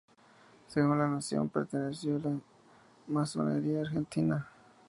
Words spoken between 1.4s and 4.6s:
perteneció a la masonería argentina.